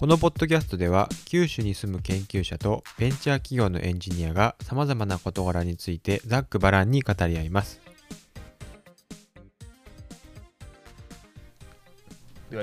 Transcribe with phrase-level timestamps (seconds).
[0.00, 7.82] このポッドキャストでは九州に住む研究者とベンチャー企業のエンジニアがさまざまな事柄についてざっくばらんに語り合います。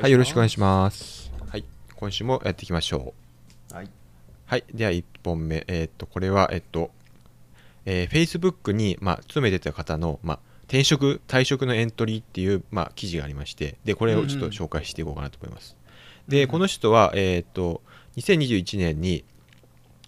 [0.02, 1.32] はい、よろしくお願いします。
[1.48, 1.64] はい、
[1.96, 3.14] 今週もやっていきましょ
[3.72, 3.76] う。
[3.76, 3.90] はい。
[4.48, 6.90] はい、では1本目、えーっと、これは、えっと、
[7.86, 15.77] えー Facebook に、まあ、勤めてた方の、まあ、転職、退職のエントリーっていう、まあ、記事がありまして、で、これをちょっと紹介していこうかなと思います。
[16.28, 17.82] で、この人は、えーっと、
[18.18, 19.24] 2021年に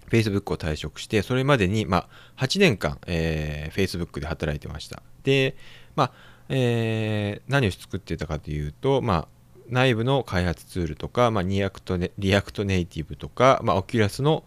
[0.10, 2.08] Facebook を退職して、それまでに、ま
[2.38, 5.02] あ、8年間、えー Facebook で働いてました。
[5.24, 5.56] で、
[5.96, 6.12] まあ、
[6.50, 9.28] えー何を作ってたかというと、まあ、
[9.70, 14.44] 内部の開発ツールとか、まあ、 React Ne React Native とか、まあ、 Oculus の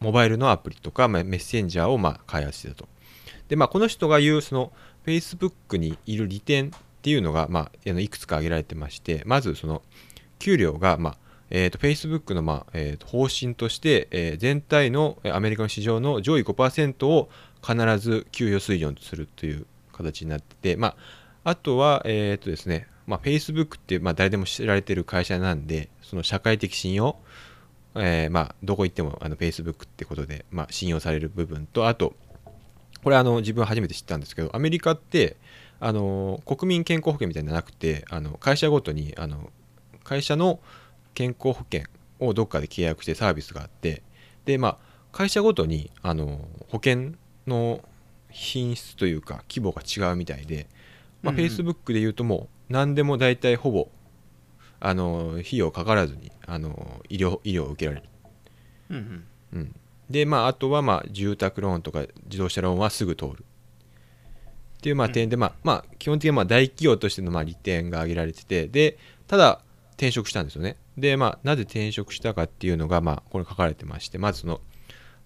[0.00, 2.88] モバイルのアプリとか、まあ、メッセンジャーをまあ開発してたと。
[3.48, 4.72] で、まあ、この人が言うその
[5.06, 6.70] Facebook にいる利点っ
[7.02, 9.82] ていうのが、まあ、いくつか挙げられてまして、まずその
[10.42, 11.16] 給料が、まあ
[11.50, 17.28] えー、と Facebook の、まあえー、と方針として、えー全体のアメリカの市場の上位5%を
[17.64, 20.88] 必ず給与水準とするという形になってて、ま
[21.44, 27.16] あ、あとは、えーとですねまあ、Facebook って、まあ、誰でも知られてる会社なんでその社会的信用
[27.94, 32.14] えーまあ、どこ行ってもあの Facebook ってことで、まあ、信用される部分とあと
[33.04, 35.36] これあの自分初めて知ったんですけどアメリカって
[35.78, 39.50] あの国民健康保険みたいなのなくてあの会社ごとにあの
[40.04, 40.60] 会社の
[41.14, 41.84] 健康保険
[42.20, 44.02] をどっかで契約してサービスがあって
[44.44, 44.78] でまあ
[45.12, 47.12] 会社ごとにあの保険
[47.46, 47.80] の
[48.30, 50.66] 品質というか規模が違うみたいで、
[51.22, 53.88] まあ、Facebook で言うともう何でも大体ほぼ
[54.80, 58.08] あの費用かからずにあの医療医療を受けられる、
[58.90, 59.24] うんうん。
[59.52, 59.74] うん、
[60.10, 63.44] でまああとはまあ住宅ローンとか自動車ローンはすぐ通る。
[64.78, 69.60] っていうまあ点で、まあまあ基本的にはまあ大企業としてのまあ利点が挙げられててでただ
[70.02, 70.76] 転職したんですよね。
[70.98, 74.60] でまあなぜ転職したかっていうのがまあこれ書かれてましてまずその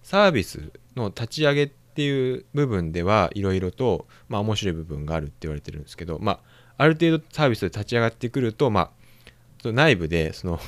[0.03, 6.41] サービスの立ち上げっていう部分ではいろいろとまあ面白い部分があるって言われてるんですけどまあ
[6.77, 8.91] ある程度サービスで立ち上がってくるとまあ
[9.63, 10.61] その内部でその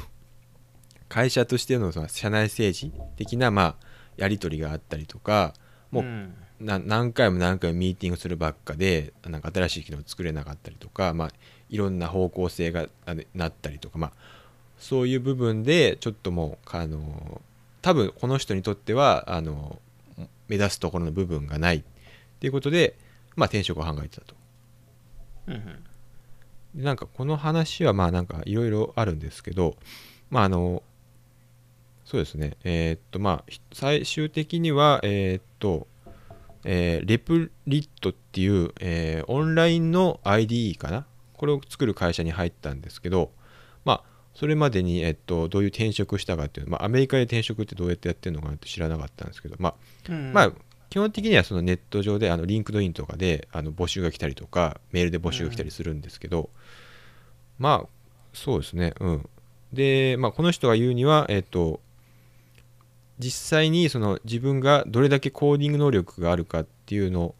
[1.10, 3.76] 会社としてのその社内政治的なまあ
[4.16, 5.52] やり取りがあったりとか
[5.90, 6.34] もううん。
[6.60, 11.30] な何回も何回もミーティングするばっかでなんか新しい機能を作れなかったりとか、まあ、
[11.70, 12.88] いろんな方向性が
[13.34, 14.12] なったりとか、まあ、
[14.78, 17.40] そういう部分でちょっともうあの
[17.82, 19.80] 多分この人にとってはあの
[20.48, 21.82] 目指すところの部分がないっ
[22.40, 22.96] ていうことで、
[23.36, 24.34] まあ、転職を考えてたと。
[25.48, 25.84] うんうん。
[26.74, 29.76] でなんかこの話はまあなんかいろいろあるんですけど
[30.30, 30.82] まああの
[32.04, 35.86] そうですねえーっとまあひ最終的にはえーっと
[36.64, 41.06] えーレプリットっていう、えーオンラインの IDE かな
[41.38, 43.32] これを作る会社に入ったんですけど
[43.84, 49.74] まあそれまでに、えっと、どういう転職したかっていう、まあ、アメリカで転職ってどうやってやってるのかなって知らなかったんですけど、まあ、
[50.08, 50.32] うん。
[50.32, 50.52] まあ
[50.90, 56.50] 基本的にはそのネット上であの LinkedIn とかであの募集が来たりとかメールで募集が来たりするんですけど、
[57.58, 57.88] まあ
[58.32, 58.94] そうですね。
[59.00, 59.28] うん。
[59.72, 61.80] で、まあ、この人が言うにはえっと
[63.18, 67.34] 実際にその自分がどれだけコーディング能力があるかっていうの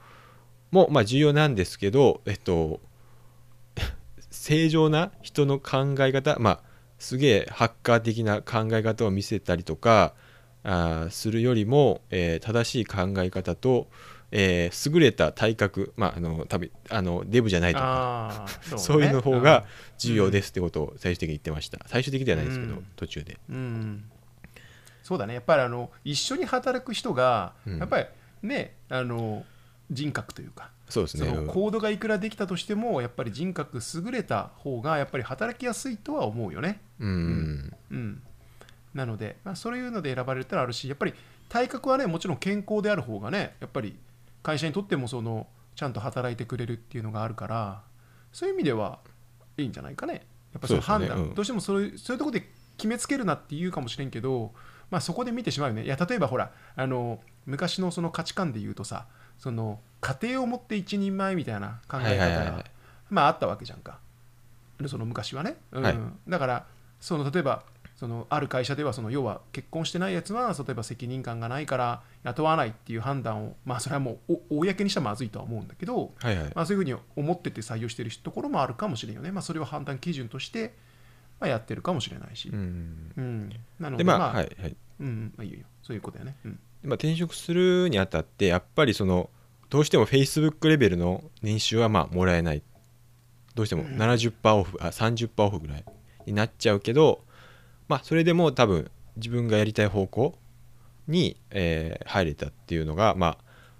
[0.70, 2.80] もまあ重要なんですけどえっと
[4.40, 6.60] 正常な人の考え方まあ
[6.98, 10.14] すげえハッカー的な考え方を見せたりとか
[10.62, 13.88] あーするよりも、えー正しい考え方と、
[14.30, 18.78] えー優れた体格まああの多分あのデブじゃないとかああ、 ね。
[18.78, 19.64] そういうの方が
[19.98, 21.78] 重要ですってことを最終的に言ってました。
[21.86, 22.86] 最終的ではないですけど、うん。
[22.96, 23.38] 途中で。
[23.50, 24.10] うんうん。
[25.02, 25.34] そうだね。
[25.34, 27.78] やっぱりあの一緒に働く人が、うん。
[27.78, 28.06] やっぱり
[28.42, 29.44] ね、あの
[29.90, 36.80] 人格というか、そうですそねコードがいくらできたとしても、やっぱり人格優れた方がやっぱり働きやすいとは思うよね。
[37.00, 38.22] うんうん。
[38.94, 41.14] なので、まあ、そういうので選ばれるってのはあるし、やっぱり
[41.48, 43.96] 体格はね、もちろん健康である方がね、やっぱり
[44.42, 45.46] 会社にとってもその
[45.76, 47.82] ちゃんと働いてくれるっていうのがあるから、
[48.32, 48.98] そういう意味では
[49.56, 50.26] いいんじゃないかね。
[50.52, 54.52] やっぱその判断、ねうんどうしてもそういうそういうところで決めつけるなって言うかもしれんけど、
[54.90, 55.84] まあ、そこで見てしまうよね。
[55.84, 59.06] いや例えばほらあの昔のその価値観で言うとさ
[59.38, 62.64] その家庭を持って一人前みたいな考え方が
[63.10, 63.98] まああったわけじゃんか。
[64.86, 65.82] その昔はね、うん。
[65.82, 65.98] はい。
[66.28, 66.66] だから
[67.00, 67.64] その例えば
[67.96, 76.52] そのある会社ではその要は結婚してないやつは例えば責任感がないから雇わないっていう判断をまあそれはもうお公にしたらまずいとは思うんだけど、はいはい。
[76.54, 80.74] まあ、そういうふうに思ってて採用してるところもあるかもしれんよね、まあ、それを判断基準として、
[81.40, 83.12] まあ、やってるかもしれないし、うん。
[83.16, 83.52] うん。
[83.80, 84.76] なのでまあ、でまあ、はいはい。
[85.00, 85.32] うん。
[85.36, 85.58] まあいいよ。
[85.82, 86.60] そういうことだよね、うん。
[86.84, 89.28] まあ、転職するにあたってやっぱりその
[89.70, 92.62] どうしても Facebook レベルの年収はまあもらえない。
[93.54, 95.84] どうしても70%オフあ30%オフぐらい
[96.26, 97.24] になっちゃうけど
[97.88, 100.38] まあそれでも多分自分がやりたい方向
[101.08, 103.38] に、えー入れたっていうのがまあ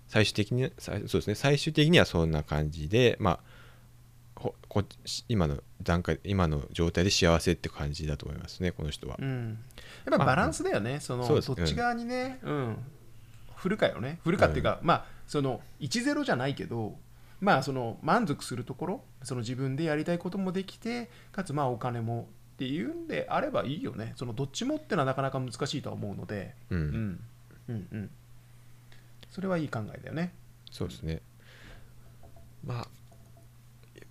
[0.08, 1.35] 最終的にさそうですね。
[1.35, 3.38] 最終的にはそんな感じでまあ
[4.38, 4.85] ほこ
[5.29, 9.17] 今の段階今の状態で幸せって感じだと思いますねこの人は。
[9.19, 9.58] うん、
[10.05, 11.55] やっぱバランスだよね、そのそうです。
[11.55, 12.76] どっち側にね、うん、
[13.56, 16.97] 振るかよね、振るかっていうか、まあ、その1-0じゃないけど、
[17.41, 27.21] まあ、その満足するところ、その自分でやりたいこともできて、かつまあお金もっていうんであればいいよね、そのどっちもってのはなかなか難しいとは思うので、うんうん、
[27.69, 28.11] うん、うん、
[29.31, 30.35] それはいい考えだよね。
[30.73, 31.21] そうですね。
[32.65, 32.89] まあ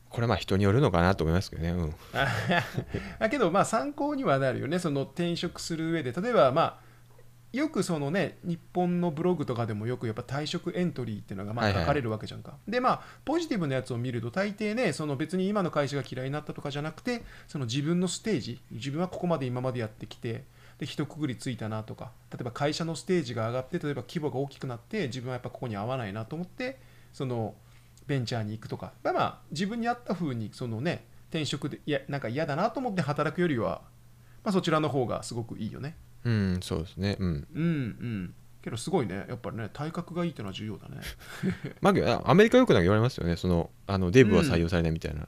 [0.10, 1.72] これはまあ人によるのかなと思いますけどね。
[1.72, 1.96] うん。
[3.20, 6.87] だけどまあ参考にはなるよねその転職する上で例えばまあ
[7.54, 11.82] よくそのね日本のブログとかでもよくやっぱ退職エントリーっていうのがまはいはい。
[11.82, 20.44] あ書かれるわけじゃんか、でまあポジティブなやつを見ると大抵ねその別に今の会社が嫌いになったとかじゃなくてその自分のステージ自分はここまで今までやってきて
[20.80, 26.78] で一括りついたなとか例えば会社のステージが上がって例えば規模が大きくなって自分はやっぱここに合わないなと思って
[27.14, 27.56] その
[28.06, 33.82] ベンチャーに行くとか、まあ、まあ自分に合った風にそのね転職でいやなんか嫌だなと思って働くよりは、
[34.44, 37.18] まあ、そちらの方がすごくいいよねうん、そうですね。
[37.20, 37.48] うん。
[37.54, 38.34] うんうん。
[38.62, 39.26] けどすごいね。
[39.30, 40.98] やっぱりね体格がいいっていうのは重要だね。
[41.82, 43.38] まあアメリカよくなんか言われますよね。
[43.38, 45.28] そのあのデブは採用されないみたいな。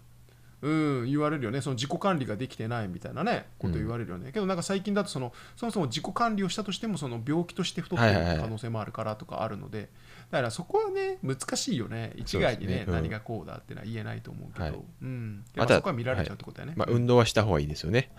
[0.61, 1.61] うん言われるよね。
[1.61, 8.41] その自己管理ができてないみたいなねこと言われるよね、けどなんか最近だとそのそもそも自己管理をしたとしてもその病気として太ってるはいはいはい。
[8.41, 9.89] 可能性もあるからとかあるので、
[10.31, 12.11] だからそこはね難しいよね。
[12.17, 12.85] 一概にねね。
[12.87, 12.93] うん。
[12.93, 14.79] 何がこうだってのは言えないと思うけど、はい。
[15.01, 15.45] うん。
[15.55, 18.11] まあそこは見られちゃうってことだよね、まあ運動はした方がいいですよね。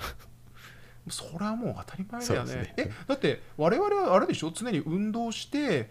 [1.11, 2.55] それはもう当たり前だよね。
[2.55, 2.75] ね。
[2.77, 4.51] えだって我々はあれでしょ？
[4.51, 5.91] 常に運動して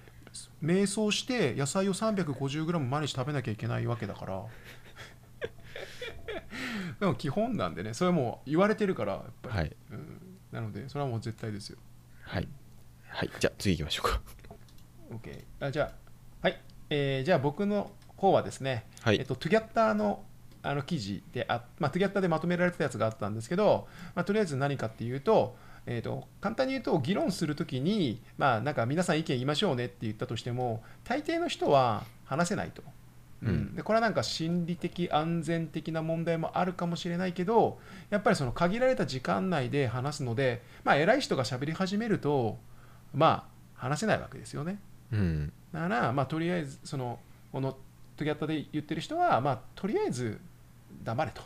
[0.63, 4.43] 瞑想して野菜を 350g 毎日食べなきゃいけないわけだから。
[6.99, 9.75] でも基本なんでねそれはもう言われてるからやっぱり、はい。
[9.91, 11.77] うん、なのでそれはもう絶対ですよ。
[12.23, 12.47] はい。
[13.07, 13.29] はい。
[13.39, 14.21] じゃあ次行きましょうか。
[15.11, 15.91] OK あじゃ
[16.43, 16.61] あはい、
[16.91, 19.17] えーじゃあ僕の方はですね、はい。
[19.17, 20.23] えっと、トゥギャッターの
[20.61, 32.83] あの記事であ、まあ、トゥギャッターでまとめられてたやつがあったんですけど、まあ、とりあえず何かっていうと、えー、と簡単に言うと議論するときに、まあ、なんか皆さん意見言いましょうねって言ったとしても大抵の人は話せないと。
[33.41, 37.79] うん、でこれはなんか心理的安全的な問題もあるかもしれないけど
[38.09, 42.57] やっぱりその限られた時間内で話すので、まあ、偉い人が喋り始めると
[43.13, 44.79] まあ話せないわけですよね。
[45.13, 45.53] うん。
[45.71, 47.19] だから、まあ、とりあえずその
[47.51, 50.39] このトゥギャッタで言ってる人は、まあ、とりあえず
[51.03, 51.41] 黙れと。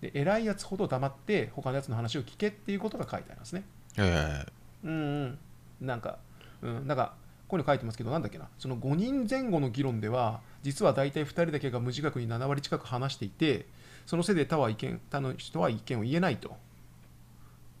[0.00, 3.64] で偉いやつほど黙って他のやつの話を聞けっていうことが書いてありますね。
[3.96, 4.46] はいはいはい。
[4.84, 5.38] うんうん。
[5.80, 6.18] なんか、
[6.62, 7.14] うん、なんか
[7.48, 8.48] ここに書いてますけどなんだっけな。
[8.58, 13.66] その5人前後の議論では実は大体2人だけが無自覚に7割近く話していて
[14.04, 16.50] そのせいで他は意見他の人は意見を言えないと。
[16.50, 16.52] っ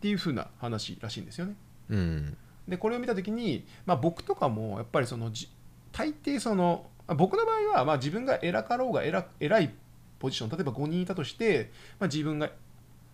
[0.00, 1.54] ていうふうな話らしいんですよね。
[1.90, 2.36] うん。
[2.68, 5.48] でこれを見た時に、まあ、僕とかもやっぱりそのじ
[5.92, 9.74] 大抵そのまあ僕の場合はまあ自分が偉かろうが偉偉い
[10.18, 12.46] ポジション例えば5人いたとして、まあ、自分が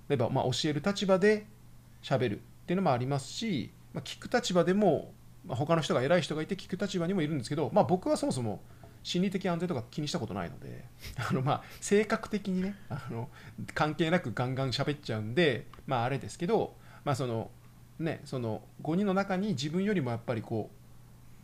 [0.08, 1.46] 例えばまあ教える立場で
[2.02, 5.12] 喋るっていうのもありますし、まあ、聞く立場でも、
[5.46, 8.60] まあ、他の人が偉い人がいて聞く立場にもいるんですけど、まあ、僕はそもそも
[9.02, 10.84] 心理的安全とか気にしたことないので
[11.28, 13.28] あのまあ性格的にねあの
[13.74, 17.50] 関係なくガンガン喋っちゃうんでまああれですけどまあその
[17.98, 20.70] ねその5人の中に自分よりもやっぱりこ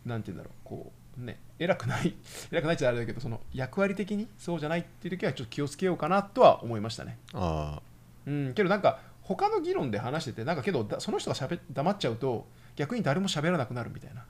[0.07, 2.15] うなんて言うんだろうこうね偉くない
[2.51, 7.19] 偉くないってあれだけどその役割的にそうじゃないっていう時はちょっと気をつけようかなとは思いましたね。
[7.35, 7.81] あ
[8.27, 12.47] うん、けどなんか他の議論で話しててなんかけどだその人がしゃべ黙っちゃうと
[12.79, 14.21] 逆に誰も喋らなくなるみたいな。
[14.21, 14.25] あ。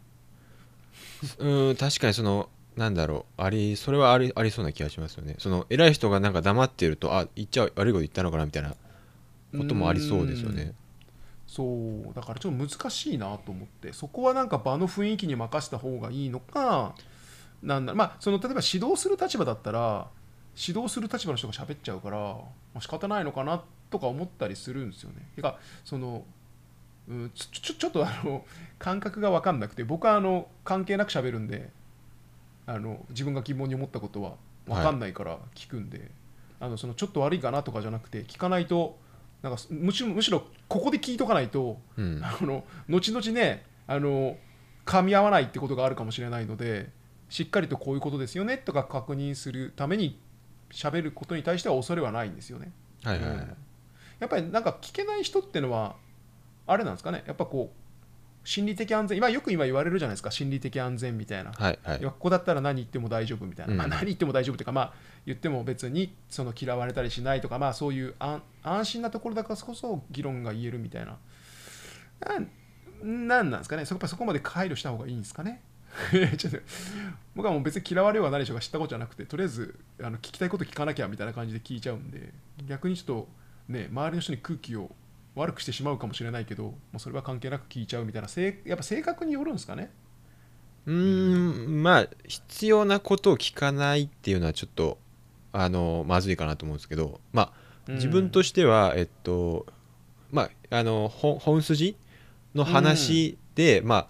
[1.38, 3.42] うん、確かにその、なんだろう。
[3.42, 5.34] あり、それはありありそうな気がしますよね。
[5.38, 8.74] その偉い人がなんか黙ってると、あ、言っちゃ悪いこと言ったのかなみたいな
[9.56, 10.72] こともありそうですよね。
[11.48, 16.94] そうだからちょっと難しいなと思ってそこはなんか場の雰囲気に任せた方がいいのか
[17.62, 20.08] なんだまあその例えば指導する立場だったら
[20.54, 25.16] 指導する立場の人が喋っちゃうから、まあ、仕方ないのかなとか思ったりするんですよね。
[25.36, 26.24] てかその
[27.08, 28.44] うんちょちょちょっとあの
[28.78, 31.70] 感覚が分かんなくて僕はあの関係なく喋るんで
[32.66, 34.34] あの自分が疑問に思ったことは
[34.66, 36.10] 分かんないから聞くんで、
[36.60, 38.98] あのそのちょっと悪いかなとかじゃなくて聞かないと
[39.42, 42.20] なんかむしろむしろここで聞いとかないとうん。
[42.22, 44.36] あの後々ねあの
[44.84, 46.90] 噛み合わないってことがあるかもしれないので
[47.28, 50.18] しっかりとこういうことですよねとか確認するために
[50.70, 52.72] 喋ることに対しては恐れはないんですよね。
[53.04, 53.38] はいはいはい。
[53.38, 53.56] うん
[54.20, 55.94] やっぱりなんか聞けない人ってのは
[56.66, 57.87] あれなんですかねやっぱこう
[58.44, 61.52] 心理的安全今よく今言われるじゃないですか心理的安全みたいな。
[61.52, 62.00] はいはい。
[62.00, 63.78] ここだったら何言っても大丈夫みたいな、うん。
[63.78, 64.92] まあ、何言っても大丈夫というか、まあ、
[65.26, 71.18] 言っても別にその嫌われたりしないとか、まあ、そういう安安心なところだからこそ議論が言えるみたいな。
[72.26, 72.48] なん
[73.28, 73.84] なんなんですかね。
[73.84, 75.60] そこそこまで配慮した方がいいんですかね。
[77.34, 82.32] 僕はもう別に嫌われようが何しようが知ったことじゃなくてとりあえずあの聞きたいこと聞かなきゃみたいな感じで聞いちゃうんで
[82.66, 83.28] 逆にちょっと
[83.68, 84.90] ね周りの人に空気を
[85.38, 88.28] 悪くしてしまうかもしれないけどもうそれは関係なく聞いちゃうみたいな
[88.64, 89.90] やっぱ性格によるんですかね？
[90.86, 94.98] うーんまあ必要なことを聞かないっていうのはちょっと
[95.52, 97.52] あのまずいかなと思うんですけどまあ
[97.86, 97.94] うん。
[97.94, 99.66] 自分としては、えっと
[100.30, 101.96] まああの本本筋
[102.54, 104.08] の話で、ま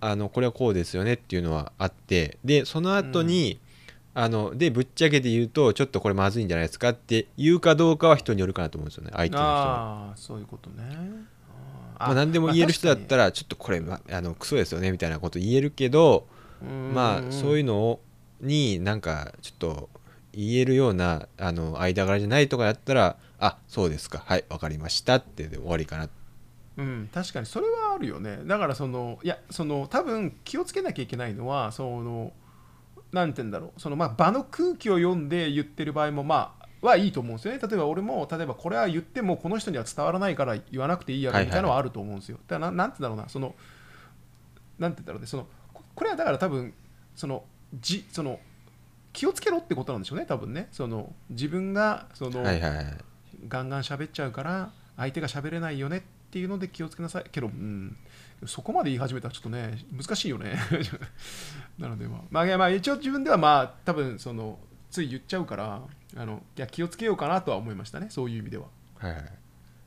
[0.00, 3.58] ああのこれはこうですよねっていうのはあってでその後に、
[4.20, 10.08] あのでぶっちゃけて言うとちょっとこれまずいんじゃないですかって言うかどうかは人によるかなと思うんですよね相手の人は。
[10.08, 10.82] ああそういうことね。
[12.00, 12.06] あー。
[12.06, 16.26] まあ、何でも言える人だったらちょっとこれ、まあのクソですよねみたいなこと言えるけど、
[16.92, 18.00] まあそういうののを
[18.40, 19.88] になんかちょっと
[20.32, 26.08] 言えるようなあの間柄じゃないとかやったらあそうですかはいわかりましたってで終わりかな。
[26.76, 28.40] うん、確かにそれはあるよね。
[28.46, 32.32] だからそのいやその多分気をつけなきゃいけないのはその
[33.12, 33.80] なんて言うんだろう。
[33.80, 37.60] そのまあ場の空気を読んで言ってる場合もまあはいいと思うんですよね。
[37.60, 43.28] 例えば俺も例えばこれは言ってもこの人には伝わらないから言わなくていいやろみたいなのはあると思うんですよ、だからななんて言うんだろうな。
[43.28, 43.54] その
[44.78, 45.26] なんて言うんだろうね。
[45.26, 46.72] そのここれはだから多分
[47.16, 47.44] その
[47.80, 48.38] じその
[49.12, 50.68] 気をつけろってことなんでしょうね多分ね。
[50.70, 52.86] その自分がその、はいはいはい。
[53.48, 57.24] ガンガン喋っちゃうから相手が喋れないよねっていうので気をつけなさい。
[57.30, 57.96] けど、うん、
[58.46, 60.56] そこまで言い始めたらちょっとね難しいよね。
[61.78, 64.58] なのでまあ、まあいや、まあ一応自分ではまあ多分その
[64.90, 65.82] つい言っちゃうから
[66.16, 68.08] あのいや気をつけようかなとは思いましたね。
[68.10, 68.66] そういう意味では、
[68.98, 69.20] はいはい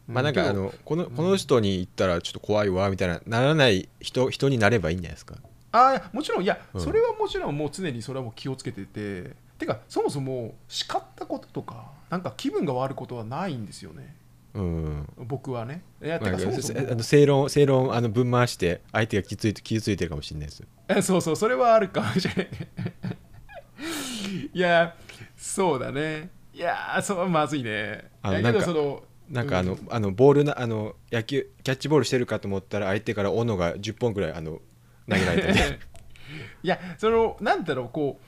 [0.10, 0.13] うん。
[0.15, 5.36] まあなんかあのこのこの人に言ったらちょっと怖いわみたいなならない人人になればいいんじゃないですか？
[5.74, 6.81] あもちろんいや、うん。
[6.81, 9.36] それはもちろんもう常にそれはもう気をつけてて。
[9.62, 14.15] てかそもそも叱ったこととかなんか気分が悪いことはないんですよね
[14.53, 15.08] うん。
[15.17, 15.84] 僕はね。
[16.03, 16.79] いやかそもそも。
[16.79, 22.50] あの正論正論あのぶん回して相手が傷ついて傷ついてるかもしれないですえそうそうそれはあるかもしれない。
[24.53, 24.96] いや
[25.38, 26.29] そうだね。
[26.53, 28.12] いやーそうまずいね。
[28.22, 29.88] あのなんかそのなんかあの,、うん。
[29.89, 34.60] あのボールなあの野球キャッチボールしてるかと思ったら相手から斧が10本ぐらいあの
[35.10, 35.60] 投げられてて
[36.63, 38.25] いやそのなんだろうこう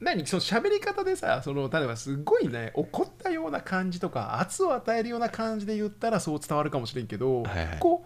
[0.00, 7.78] 何その喋り方でさその例えばすごいね怒ったような感じとか圧を与えるような感じで言ったらそう伝わるかもしれんけど、はいはい。
[7.78, 8.04] こ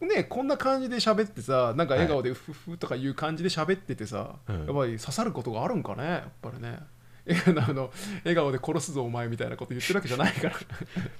[0.00, 4.66] うねこんな感じで喋ってさなんか笑顔でフフとかいう感じで喋っててさ、うん。
[4.66, 6.80] やっぱり刺さることがあるんかねやっぱりね。
[7.66, 7.90] あの
[8.24, 10.56] 笑顔で殺すぞお前みたいなこと言ってるわけじゃないから。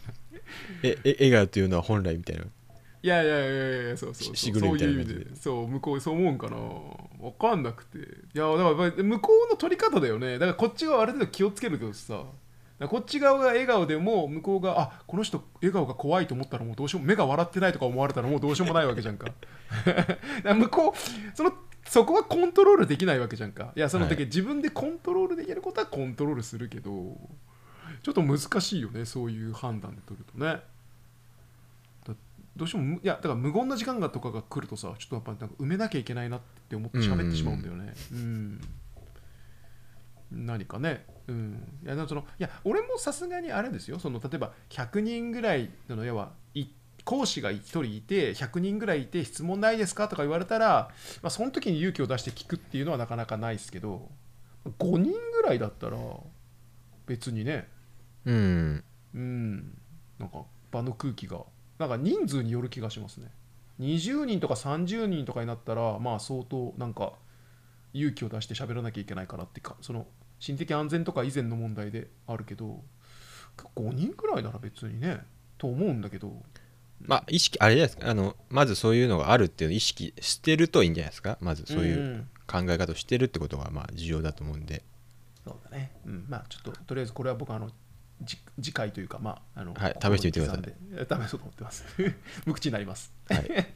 [0.84, 2.44] ええ笑顔というのは本来みたいな？
[3.02, 4.60] いやいやいやいやそうそうそう。
[4.60, 5.34] そういう意味で。
[5.34, 6.56] そう向こうそう思うんかな
[7.26, 7.98] わかんなくて。
[7.98, 8.02] い
[8.34, 10.38] やだからやっぱり向こうの取り方だよね。
[10.38, 12.22] だからこっち側ある程度気をつけるけどさ。
[12.78, 19.28] こっち側が笑顔でも向こうがあこの人笑顔が怖いと思ったらもうどうしようも目が笑ってないとか思われたらもうどうしようもないわけじゃんか。
[20.44, 21.54] 向こうその
[21.88, 23.72] そこはコントロールできないわけじゃんか。
[23.74, 24.26] いやその時、はい。
[24.26, 26.90] 自分でコントロールできることはコントロールするけど
[28.02, 30.46] ちょっと難しいよねそういう判断で取るとね。
[30.46, 30.60] だ
[32.56, 37.92] どうしてもむいやだから無言な時間がとかが来るとさちょっとやっぱなんか埋めなきゃいけないなって思って喋ってしまうんだよね。
[38.12, 38.60] うん。
[40.32, 41.80] 何かねうん。
[41.84, 43.98] いやなんかそのいや俺もさすがにあれですよ。
[43.98, 46.66] その例えば100人ぐらいの要はい
[47.04, 50.90] 講師が1人いて100人ぐらいいて質問ないですかとか言われたら、
[51.22, 54.08] まあ、その時に勇気を出して聞くっていうのはなかなかないですけど
[54.78, 55.98] 5人ぐらいだったら
[57.06, 57.68] 別にね。
[58.24, 58.84] うん。
[59.14, 59.78] うん。
[60.18, 61.44] なんか場の空気が
[61.78, 63.30] なんか人数による気がしますね。
[63.80, 67.12] 20人とか30人とかになったらまあ相当なんか
[67.92, 70.06] 勇気を出して喋らなきゃいけないからっていうかその
[70.38, 72.82] 心的安全とか以前の問題であるけど
[73.76, 75.20] 5人くらいなら別にね
[75.58, 76.42] と思うんだけど。
[76.98, 78.10] まあ意識あれじゃないですか。
[78.10, 81.36] あのまずそういうのがあるっていうのを意識してるといいんじゃないですか。
[81.42, 82.28] まずそういうん。
[82.46, 84.82] 考え方をしてるってことがまあ重要だと思うんで。
[85.44, 87.70] そうだね、うん、まあちょっととりあえずこれは僕あの
[88.22, 91.26] じ次回というかまああの、はい試してみてください。
[91.26, 91.84] 試そうと思ってます。
[92.46, 93.12] 無口になります。
[93.28, 93.66] はい。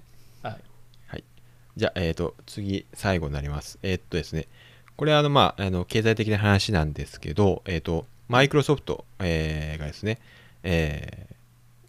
[0.42, 1.24] はい。
[1.76, 3.78] じゃあ、えー、と次最後になります。
[3.82, 4.46] えーっとですね
[4.96, 10.18] これはあのまああの経済的な話なんですけどえーっとマイクロソフト、えーがですね、
[10.62, 11.30] えー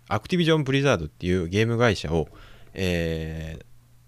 [0.08, 2.28] アクティビジョン・ブリザードっていうゲーム会社を、
[2.74, 3.66] えー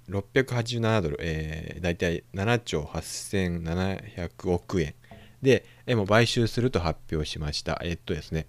[0.09, 4.93] 687ドル、えー、大体7兆8700億円。
[5.41, 7.79] で、えーもう買収すると発表しました。
[7.83, 8.47] えーっとですね、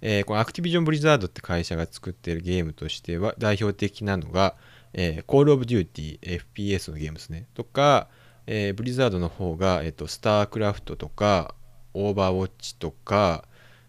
[0.00, 4.54] えーこのアクティビジョン・ブリザードって会社が作っているゲームとしては代表的なのが、
[4.92, 7.46] えー、Call of Duty、FPS のゲームですね。
[7.54, 8.08] とか、
[8.46, 11.54] えーブリザードの方が、えー、とスタークラフトとか、
[11.94, 13.44] オーバーウォッチとか、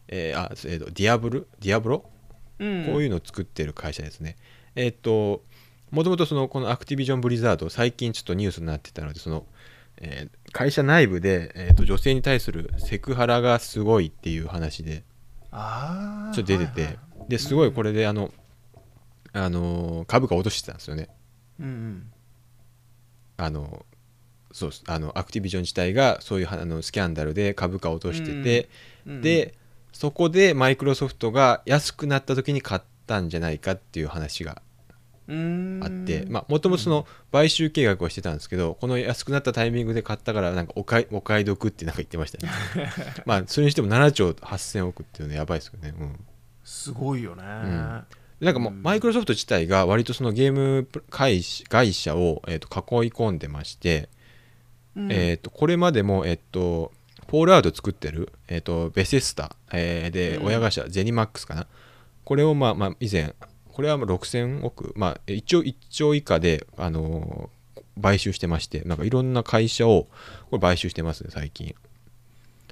[0.07, 2.09] えーあえーとディアブルディアブロ
[2.59, 4.35] うんこういうのを作ってる会社ですね。
[4.75, 5.43] えっ、と、
[5.91, 9.45] もともとそのこのアクティビジョン・ブリザード最近ちょっとニュースになってたのでその、
[9.99, 15.03] えー会社内部で、えー、と女性に対するセクハラがすごいっていう話で
[15.51, 18.31] ちょっと出てて、はいはいですごいこれであの、
[19.33, 21.09] あのー株価落としてたんですよね。
[21.59, 22.11] うんうん。
[23.37, 23.85] あの
[24.51, 28.69] そうあのアクティビジョン自体がそういうはあのスキャンダルで株価を落としてて、
[29.05, 29.21] うんうん。
[29.21, 29.53] で
[29.93, 34.63] そこでマイクロソフトが安くなった時に買ったんじゃないかっていう話が
[35.29, 42.51] あってもともとその買収計画はしてたんですけどこの安くなったタイミングで買ったからなんかお買いお買い得ってなんか言ってましたね。
[43.27, 45.93] まあそれにしても7兆8000億っていうのはやばいですよね。
[45.99, 46.19] うん。
[46.63, 47.45] すごいよね、ん。
[47.45, 48.05] な
[48.51, 48.81] んかもううん。
[48.81, 54.09] マイクロソフト自体が割とそのゲーム会社会社を、えー、と囲い込んでまして、
[54.95, 55.11] うん。
[55.11, 56.91] えー、とこれまでも、えっと
[57.27, 60.45] フォールアウト作ってる、えー、とベセスタ、えーでうん。
[60.47, 61.67] 親会社ゼニマックスかな。
[62.29, 63.33] これを、まあまあ、以前
[63.79, 70.07] これはまあ6000億、まあ、一応1兆以下で、あのー買収してましてなんかいろんな会社を
[70.49, 71.75] これ買収してますね最近。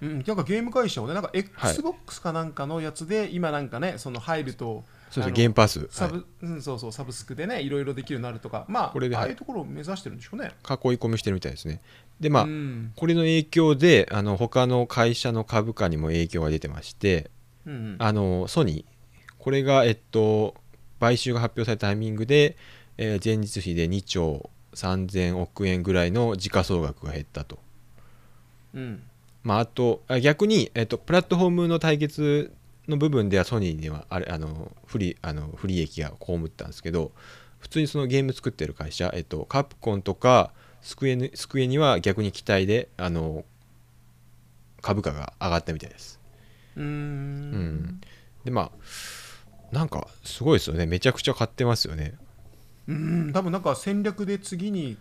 [0.02, 1.72] うん、なんかゲーム会社をねなんかはい。
[1.72, 5.88] XBOX かなんかのやつで、今なんかねその入るとそうですあのゲームパス、はい。
[5.92, 8.66] サブ、うん、そうそうサブスクでねいろいろできるようになるとか。
[8.70, 9.24] まあこれではい。
[9.24, 10.46] ああいうところを目指してるんでしょうね。
[10.46, 11.82] 囲い込みしてるみたいですね。
[12.22, 12.94] でまあ、うん。
[12.96, 17.30] これの影響であの他の会社の株価にも影響が出てまして
[17.66, 17.96] うんうん。
[18.00, 18.98] あのソニー。
[19.38, 20.56] これがえっと
[21.00, 22.56] 買収が発表されたタイミングで、
[22.98, 27.60] えー前日比で2兆3000億円ぐらいの時価総額が減ったと、
[28.74, 29.04] うん。
[29.44, 32.52] まあ、あとあ逆に、えっと、プラットフォームの対決
[32.88, 37.12] の部分ではソニーにはあれあの不利あの不利益が被ったんですけど
[37.60, 40.52] 普通にそのゲーム作ってる会社、えっと、カプコンとか
[40.82, 43.46] スクエニスクエニは逆に期待であの
[44.82, 46.20] 株価が上がったみたいです。
[46.76, 46.86] うーん。
[46.86, 48.02] うん。
[48.46, 48.72] でまあ
[49.72, 50.86] なんかすごいですよね。
[50.86, 52.16] めちゃくちゃ買ってますよね。
[52.88, 53.32] うん。
[53.34, 54.98] 多分なんか戦略で次に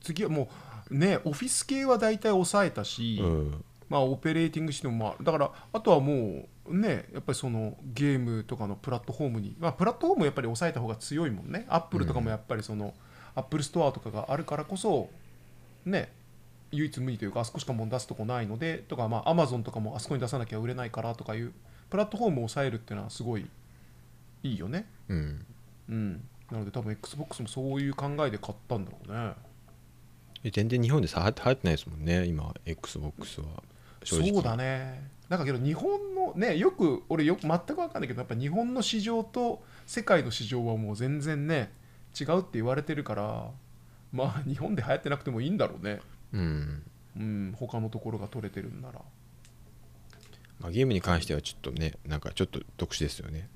[0.00, 0.48] 次はも
[0.90, 3.64] うねオフィス系は大体抑えたし、うん。
[3.88, 11.66] まあオペレーティングシステムもあるだからあとはもうねやっぱりそのゲームとかのプラットフォームにまあプラットフォームやっぱり抑えた方が強いもんね。
[11.68, 12.94] アップルとかもやっぱりその、
[13.34, 15.10] アップルストアとかがあるからこそ
[15.84, 16.12] ね
[16.72, 21.52] 唯一無二というかあそこしかもう出すとこないのでとかまあアマゾンとかもあそこに出さなきゃ売れないからとかいう
[21.90, 23.46] プラットフォームを抑えるっていうのはすごい
[24.46, 24.86] いいよね。
[25.08, 25.46] うん。
[25.88, 26.28] うん。
[26.50, 29.34] なので多分 XBOX もそういう考えで買ったんだろうね。
[30.44, 33.62] え全然日本でさ流行ってないですもんね今 XBOX は。
[34.04, 34.32] 正直。
[34.32, 35.10] そうだね。
[35.28, 41.72] なんかけど日本のねよく俺よく全く分かんないけどやっぱ日本の市場と世界の市場はもう全然ね
[42.18, 43.50] 違うって言われてるから
[44.12, 46.00] まあ日本で流行ってなくてもいいんだろうね。
[46.32, 46.82] うん、
[47.16, 47.54] うん。
[47.58, 49.00] 他のところが取れてるんなら。
[50.60, 53.48] まあ、ゲームに関してはちょっとねなんかちょっと特殊ですよね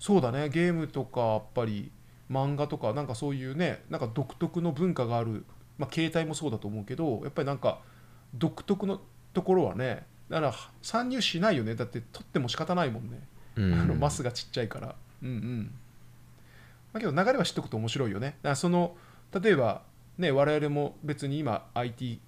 [0.00, 0.48] そうだね。
[0.48, 1.92] ゲームとかやっぱり
[2.28, 5.44] 漫画とかなんかそういうねなんか独特の文化がある
[5.78, 7.80] まあ携帯もそうだと思うけどやっぱりなんか
[8.34, 9.00] 独特の
[9.34, 11.74] ところはねだから参入しないよね。
[11.74, 13.20] だって取っても仕方ないもんね。
[13.56, 13.74] うん。
[13.74, 14.94] あのマスがちっちゃいから。
[15.22, 15.74] うんうん。
[16.94, 18.28] だけど流れは知っとくと面白いよね。
[18.28, 18.96] だからその
[19.38, 19.82] 例えば
[20.16, 22.20] ね我々も別に今 IT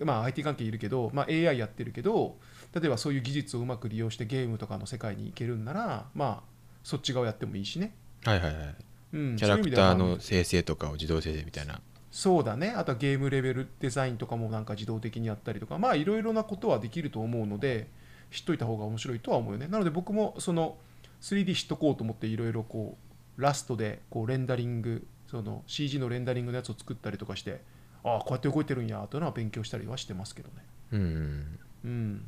[0.00, 2.36] まあ IT 関係いるけど、まあ、AI やってるけど
[2.74, 6.53] 例えばそういう技術をうまく利用してゲームとかの世界に行けるんならまあ
[6.84, 8.74] そっち側やってもいいしね、はいはいはい。
[9.14, 11.80] うん、キャラクターの生成とかを自動生成みたいな。
[12.12, 12.70] そうだね。
[12.76, 15.78] あとはゲームレベルデザインとかもなんか自動的にやったりとか。
[15.78, 17.88] まあいろいろなことはできると思うので
[18.30, 19.66] 知っといた方が面白いとは思うよね。
[19.66, 20.76] なので僕もその
[21.22, 22.98] 3D 知っとこうと思っていろいろこ
[23.38, 27.62] うラストでこうレンダリングその CG のレンダリングのやつを作ったりとかして
[28.04, 30.54] ああこうやって動いてるんやというのは勉強したりはしてますけどね。
[30.92, 32.24] うんうん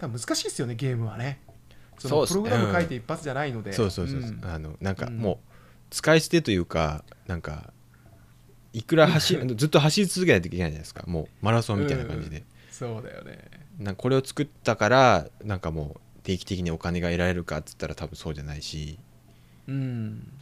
[0.00, 1.40] 難しいですよねゲームはね
[2.00, 3.72] そのプログラム書いて一発じゃないので。
[3.72, 4.44] そうそうそうそう、ん。
[4.44, 5.18] あのなんかうん。
[5.18, 5.38] もう
[5.90, 7.72] 使い捨てというかなんか
[8.72, 11.04] いくら走 ずっと走り続けないといけないじゃないですか。
[11.06, 13.38] もうマラソンみたいな感じで、そうだよね。
[13.78, 18.98] なこれを作ったからなんかもう定期的にお金が得られるかっつったら多分そうじゃないし。
[19.68, 20.32] うん。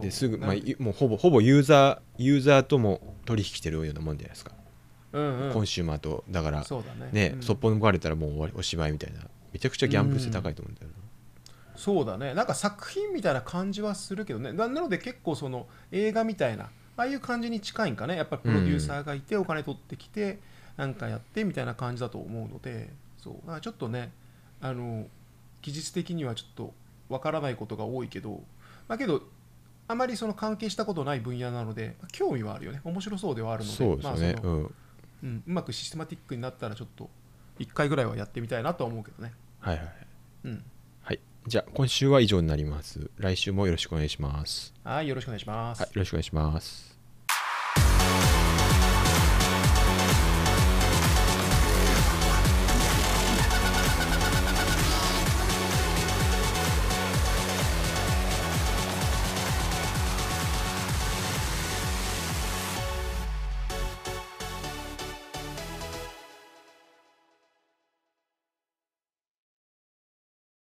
[0.00, 4.52] ですぐ、まあ、もうほぼほぼユーザーユーザーとも取引してるようなもんじゃないですか、
[5.12, 5.52] うんうん。
[5.52, 7.10] コンシューマーとだからそうだね。
[7.12, 7.42] ね、うん。
[7.42, 9.20] そっぽ抜かれたらもう終わりおしまいみたいな
[9.56, 12.34] めちゃくちゃギャンブル性高いと思うんだよな、そうだね。
[12.34, 14.52] なんか作品みたいな感じはするけどね。
[14.52, 18.16] ななので結構その映画みたいなああいう感じに近いんかね。
[18.16, 20.40] やっぱりプロデューサーがいてお金取ってきて
[20.76, 22.92] なんかやってみたいな感じだと思うので。
[23.16, 23.60] そう。
[23.62, 24.12] ちょっとね
[24.60, 25.06] あの
[25.62, 26.74] 技術的にはちょっと
[27.08, 28.42] わからないことが多いけど
[28.88, 29.22] だけど
[29.88, 32.82] あまりその関係したことない分野なので興味はあるよね。
[32.84, 33.76] 面白そうではあるので。
[33.76, 34.74] そうですよね、まあそのうん。
[35.22, 37.08] うん、うまくシステマティックになったらちょっと
[37.58, 39.32] 1回ぐらいはやってみたいなとは思うけどね
[39.70, 39.88] はいはい
[40.44, 40.64] うん。
[41.48, 43.08] じゃあ今週は以上になります。
[43.18, 44.74] 来週もよろしくお願いします。
[44.82, 46.95] はいよろしくお願いします、はいよろしくお願いします